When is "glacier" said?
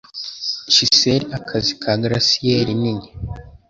2.01-2.67